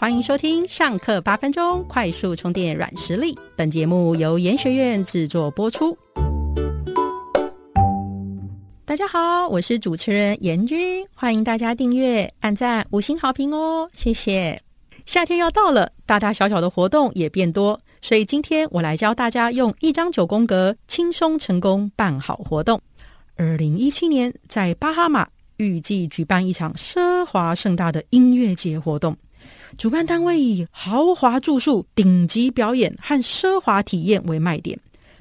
[0.00, 3.36] 欢迎收听上课八分钟快速充电软实力。
[3.56, 5.98] 本节目由研学院制作播出。
[8.84, 14.62] 大家好，我是主持人严君，欢迎大家订阅、按赞、五星好评哦，谢谢。
[15.04, 22.80] 夏天要到了，大大小小的活动也变多，所以今天我来教大家用一张九宫格轻松成功办好活动。
[23.34, 25.26] 二零一七年在巴哈马
[25.56, 29.16] 预计举办一场奢华盛大的音乐节活动。
[29.78, 34.76] 主办单位以豪华住宿、顶级表演和奢华体验为卖点，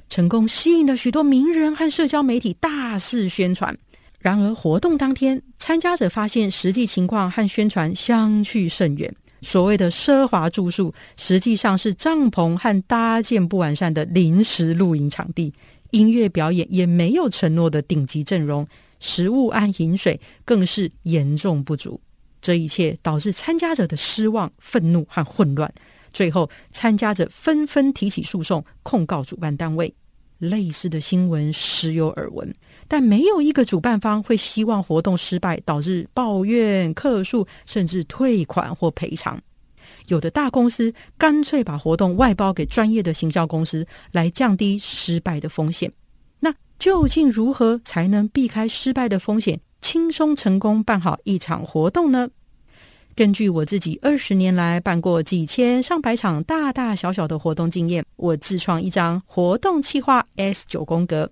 [0.09, 3.77] 成功吸引了许多名人和社交媒体大肆宣传。
[4.17, 9.13] 然而，活动当天，参加者发现实际情况和宣传相去甚远。
[9.43, 15.53] 所谓的奢华住宿，实际上是帐篷和搭建不完善的临时露营场地；
[15.91, 18.67] 音乐表演也没有承诺的顶级阵容，
[18.99, 22.01] 食物和饮水更是严重不足。
[22.47, 25.69] 这一切导致参加者的失望、愤怒和混乱。
[26.13, 29.93] 最后，参加者纷纷提起诉讼，控告主办单位。
[30.37, 32.49] 类似的新闻时有耳闻，
[32.87, 39.37] 但没有一个主办方会希望活动失败，导致抱怨、客诉，甚至退款或赔偿。
[40.07, 45.91] 有的大公司干脆把活动外包给专业的行销公司，来降低失败的风险。
[46.39, 52.29] 那究竟如何才能避开失败的风险，轻松成功办好一场活动呢？
[53.17, 61.27] 根据我自己二十年来办过几千上百场大大小小的活动经验，我自创一张活动企划 S 九宫格。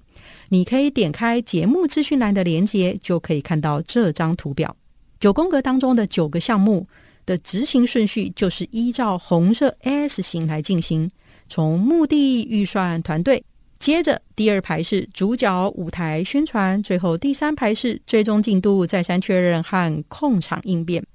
[0.50, 4.76] 你可以点开节目资讯栏的连接，就可以看到这张图表。
[5.20, 6.88] 九宫格当中的九个项目
[7.24, 11.08] 的执行顺序，就是依照红色 S 型来进行。
[11.48, 13.44] 从目的、预算、团队，
[13.78, 21.06] 接着第二排是主角、舞台、宣传，最后第三排是追踪进度、再三确认和控场应变。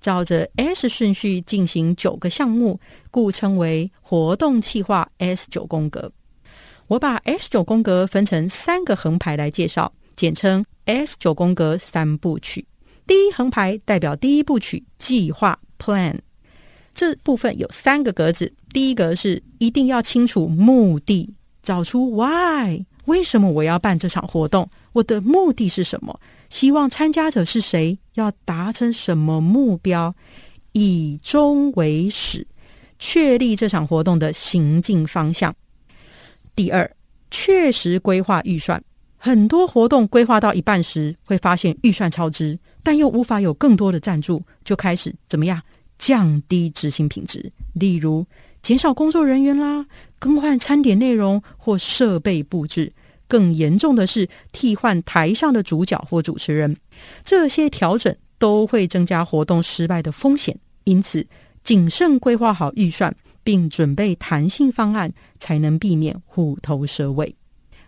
[0.00, 2.80] 照着 S 顺序进行九个项目，
[3.10, 6.10] 故称为活动计划 S 九宫格。
[6.86, 12.66] 我把 S 九宫格分成三个横排来介绍，简称 S 九宫格三部曲。
[13.06, 16.18] 第一横排代表第一部曲计划 Plan，
[16.94, 18.52] 这部分有三个格子。
[18.72, 24.68] 第一格是一定要清楚目的，找出 Why，为什么我要办这场活动？
[24.92, 26.18] 我的目的是什么？
[26.50, 27.98] 希望参加者是谁？
[28.14, 30.14] 要达成什么目标？
[30.72, 32.46] 以终为始，
[32.98, 35.54] 确立这场活动的行进方向。
[36.54, 36.88] 第二，
[37.30, 38.82] 确实规划预算。
[39.16, 45.60] 很多活动规划到一半时，会发现预算超支，但又无法有更多的赞助，就开始怎么样
[45.98, 47.52] 降低执行品质？
[47.74, 48.26] 例如
[48.62, 49.86] 减少工作人员啦，
[50.18, 52.92] 更换餐点内容或设备布置。
[53.30, 56.76] 更严重的是，替换台上的主角或主持人，
[57.24, 60.58] 这些调整都会增加活动失败的风险。
[60.82, 61.24] 因此，
[61.62, 63.14] 谨慎规划好预算，
[63.44, 67.32] 并准备弹性方案，才能避免虎头蛇尾。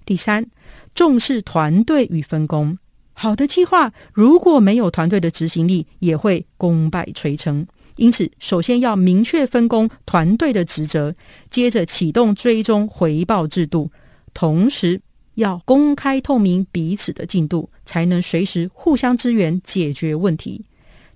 [0.04, 0.46] 第三，
[0.94, 2.78] 重视团队与分工。
[3.12, 7.66] 好的计划如果没有团队的执行力，也会功败垂成。
[7.96, 11.14] 因此，首先要明确分工团队的职责，
[11.50, 13.90] 接着启动追踪回报制度，
[14.32, 15.00] 同时。
[15.34, 20.64] 要公开透明彼此的进度，才能随时互相支援解决问题。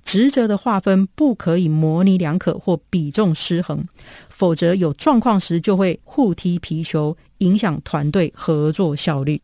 [0.02, 3.84] 职责的划分不可以模棱两可或比重失衡，
[4.28, 9.42] 否则有状况时就会互踢皮球，影响团队合作效率。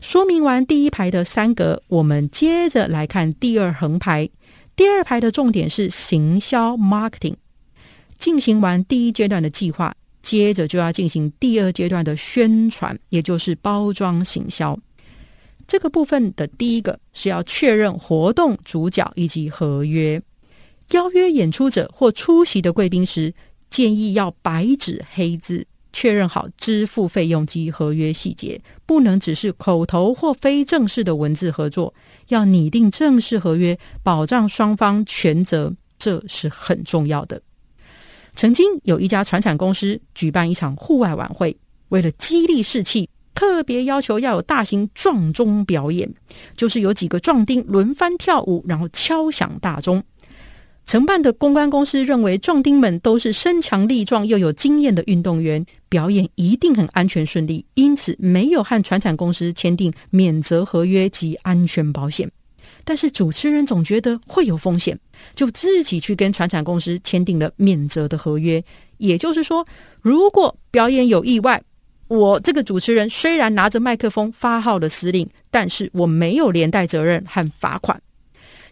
[0.00, 4.28] 说明完第一排的三格，我们接着来看第二横排。
[4.74, 7.34] 第二排的重点是行销 （marketing）。
[8.16, 9.94] 进行完第一阶段的计划。
[10.26, 14.76] 接着就要进行第二阶段的宣传，也就是包装行销。
[15.68, 20.20] 这个部分的第一个是要确认活动主角以及合约。
[20.90, 23.32] 邀约演出者或出席的贵宾时，
[23.70, 31.94] 建议要白纸黑字确认好支付费用及合约细节，不能只是口头或非正式的文字合作，
[32.30, 37.40] 要拟定正式合约，保障双方权责，这是很重要的。
[38.36, 41.56] 曾经有一家船产公司举办一场户外晚会，
[41.88, 46.14] 为了激励士气，特别要求要有大型撞钟表演，
[46.54, 50.04] 就是有几个壮丁轮番跳舞，然后敲响大钟。
[50.84, 62.30] 承办的公关公司认为壮丁们都是身强力壮又有经验的运动员，表演一定很安全顺利，因此没有和船产公司签订免责合约及安全保险。
[62.86, 64.96] 但是主持人总觉得会有风险，
[65.34, 68.62] 就自己去跟船产公司签订了免责的合约。
[68.98, 69.66] 也就是说，
[70.00, 71.60] 如果表演有意外，
[72.06, 78.00] 我这个主持人虽然拿着麦克风发号了司令，但是我没有连带责任和罚款。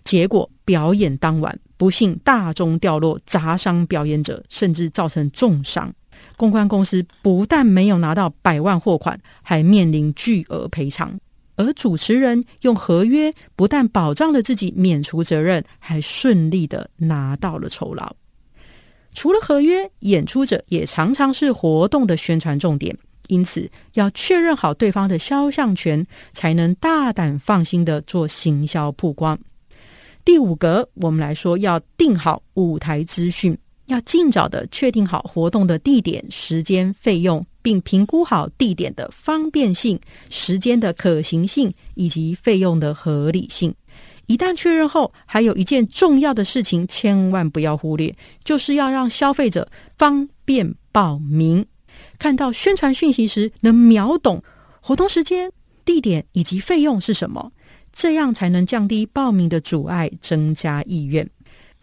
[0.05, 5.93] 结果表演当晚不幸大钟掉落，砸伤表演者，甚至造成重伤。
[6.37, 11.19] 公关公司不但没有拿到百万货款，还面临巨额赔偿。
[11.56, 18.14] 而主持人用合约不但保障了自己免除责任，还顺利的拿到了酬劳。
[19.12, 22.96] 除了合约，演出者也常常是活动的宣传重点，
[23.28, 29.38] 因此要确认好对方的肖像权，才能大胆放心的做行销曝光。
[30.24, 33.56] 第五格，我们来说要定好舞台资讯。
[33.86, 39.98] 要尽早的确定好活动的地点、时间、费用，并评估好地点的方便性、
[40.31, 43.75] 时间的可行性以及费用的合理性。
[44.26, 51.64] 一旦确认后，还有一件重要的事情，千万不要忽略，就是要让消费者方便报名。
[52.19, 54.42] 看到宣传讯息时，能秒懂
[54.81, 55.52] 活动时间、
[55.84, 57.52] 地点以及费用是什么，
[57.92, 61.28] 这样才能降低报名的阻碍，增加意愿。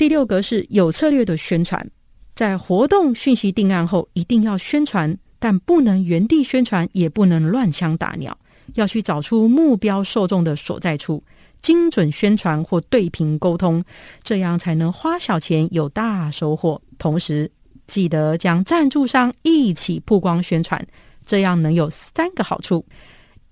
[0.02, 1.88] 第六格是有策略的宣传，
[2.34, 8.36] 在活动讯息定案后，一定要宣传，但不能原地宣传，也不能乱枪打鸟，
[8.74, 11.24] 要去找出目标受众的所在处，
[11.62, 13.84] 精准宣传或对屏沟通，
[14.24, 16.82] 这样才能花小钱有大收获。
[16.98, 17.52] 同时，
[17.86, 20.84] 记得将赞助商一起曝光宣传，
[21.28, 22.84] 这样能有三个好处：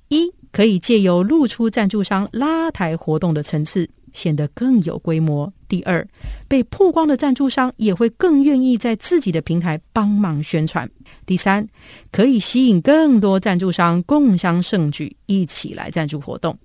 [0.07, 3.87] 一，可以借由露出赞助商拉抬活动的层次。
[4.19, 5.51] 显得更有规模。
[5.69, 6.05] 第二，
[6.47, 10.89] 被曝光的赞助商也会更愿意在自己的平台帮忙宣传。
[11.25, 11.65] 第三，
[12.11, 16.57] 可以吸引更多赞助商共襄盛举，一起来赞助活动。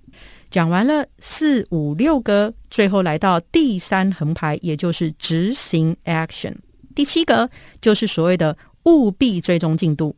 [0.51, 6.53] 讲完了四五六个，最后来到第三横排，也就是执行 action。
[6.93, 7.49] 第七个
[7.79, 10.15] 就是所谓的务必追踪进度。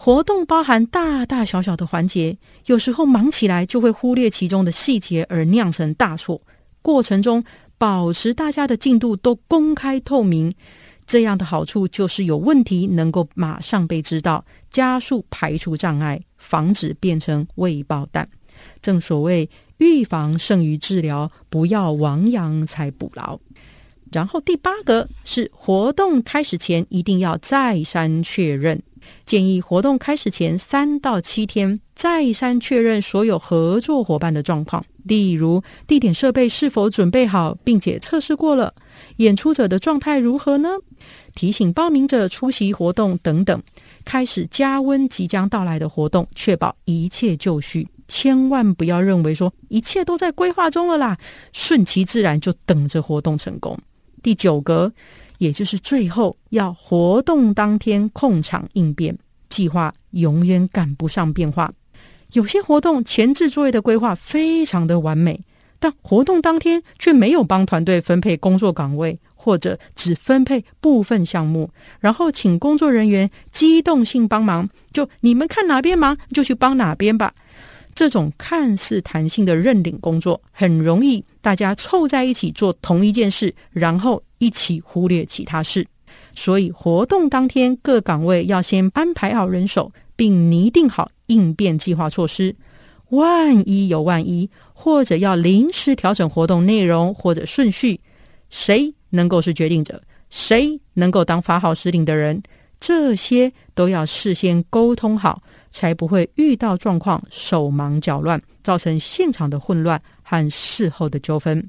[0.00, 2.36] 活动包含大大小小的环节，
[2.66, 6.40] 有时候忙起来就会忽略其中的细节，而酿成大错。
[6.82, 7.42] 过程中
[7.76, 10.52] 保持大家的进度都公开透明，
[11.06, 18.28] 这样的好处就是有问题能够马上被知道，加速排除障碍，防止变成未爆弹。
[18.82, 19.48] 正所谓
[19.78, 23.38] 预防胜于治疗，不要亡羊才补牢。
[24.10, 28.82] 然后第八个是活动开始前一定要再三确认。
[29.24, 38.72] 建议活动开始前三到七天再三确认所有合作伙伴的状况，例如地点设备是否准备好，并且测试过了，
[39.16, 40.68] 演出者的状态如何呢？
[41.34, 43.60] 提醒报名者出席活动等等。
[44.04, 47.88] 开始加温即将到来的活动，确保一切就绪。
[48.06, 51.18] 千万不要认为说一切都在规划中了啦，
[51.52, 53.76] 顺其自然就等着活动成功。
[54.22, 54.92] 第九格。
[55.38, 59.16] 也就是最后要活动当天控场应变，
[59.48, 61.72] 计划永远赶不上变化。
[62.32, 65.40] 有些活动前置作业的规划非常的完美，
[65.78, 71.70] 但活动当天却没有帮团队分配工作岗位，或者只分配部分项目，
[72.00, 77.32] 然后请工作人员机动性帮忙，就你们看哪边忙就去帮哪边吧。
[77.94, 85.86] 这种看似弹性的认领工作，很容易大家凑在一起做同一件事，然后一起忽略其他事。
[86.34, 92.54] 所以活动当天各岗位要先安排好人手，并拟定好应变计划措施。
[93.10, 97.98] 万一有万一，或者要临时调整活动内容或者顺序，
[98.50, 100.02] 谁能够是决定者？
[100.28, 102.42] 谁能够当发号施令的人？
[102.80, 105.40] 这些都要事先沟通好。
[105.70, 111.62] 才不会遇到状况手忙脚乱，造成现场的混乱和事后的纠纷。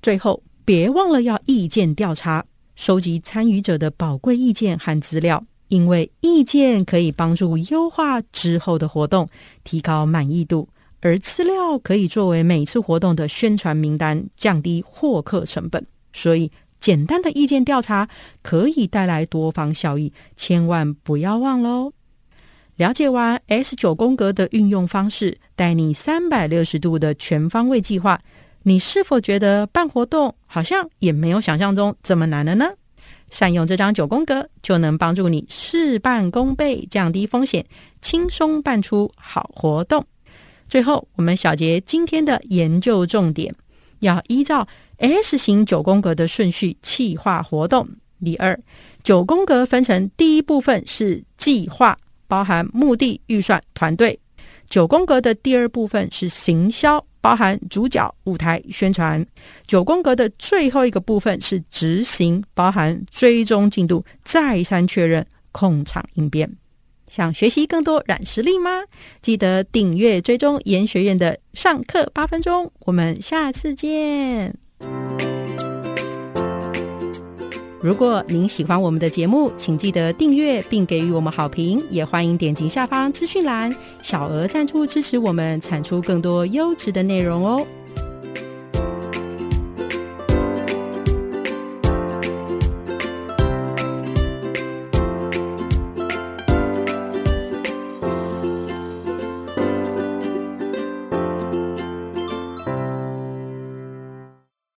[0.00, 2.42] 最后，别忘了要意见调查，
[2.76, 9.26] 收集参与者的宝贵意见和资料，因为意见可以帮助优化之后的活动，
[9.64, 10.68] 提高满意度；
[11.00, 15.86] 而资料可以作为每次活动的宣传名单，降低获客成本。
[16.12, 18.06] 所以，简单的意见调查
[18.42, 21.94] 可以带来多方效益，千万不要忘喽。
[22.76, 28.20] 了解完 S 九宫格的运用方式，带你三百六十度的全方位计划，
[28.64, 32.66] 你是否觉得办活动好像也没有想象中这么难了呢？
[33.32, 37.66] 善用这张九宫格，就能帮助你事半功倍，降低风险，
[38.00, 40.06] 轻松办出好活动。
[40.68, 43.52] 最后，我们小结今天的研究重点，
[43.98, 47.88] 要依照 S 型九宫格的顺序计划活动。
[48.24, 48.56] 第二，
[49.02, 51.98] 九宫格分成第一部分是计划。
[52.28, 54.18] 包含目的、预算、团队。
[54.70, 59.24] 九宫格的第二部分是行销，包含主角、舞台、宣传。
[59.66, 66.50] 九宫格的最后一个部分是执行，包含追踪进度、再三确认、控场应变。
[67.08, 68.70] 想学习更多软实力吗？
[69.20, 72.70] 记得订阅追踪研学院的上课八分钟。
[72.80, 74.61] 我们下次见。
[77.82, 87.66] 如果您喜欢我们的节目，请记得订阅并给予我们好评，也欢迎点击下方资讯栏小额赞助支持我们，产出更多优质的内容哦。